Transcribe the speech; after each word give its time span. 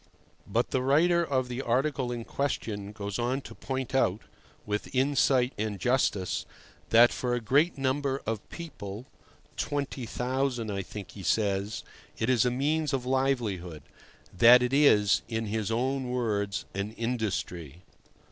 But 0.47 0.71
the 0.71 0.81
writer 0.81 1.23
of 1.23 1.47
the 1.47 1.61
article 1.61 2.11
in 2.11 2.23
question 2.25 2.91
goes 2.91 3.19
on 3.19 3.41
to 3.41 3.53
point 3.53 3.93
out, 3.93 4.21
with 4.65 4.95
insight 4.95 5.53
and 5.59 5.77
justice, 5.79 6.47
that 6.89 7.11
for 7.13 7.35
a 7.35 7.39
great 7.39 7.77
number 7.77 8.19
of 8.25 8.49
people 8.49 9.05
(20,000, 9.57 10.71
I 10.71 10.81
think 10.81 11.11
he 11.11 11.21
says) 11.21 11.83
it 12.17 12.31
is 12.31 12.45
a 12.45 12.49
means 12.49 12.93
of 12.93 13.05
livelihood—that 13.05 14.63
it 14.63 14.73
is, 14.73 15.21
in 15.27 15.45
his 15.45 15.69
own 15.69 16.09
words, 16.09 16.65
an 16.73 16.93
industry. 16.93 17.83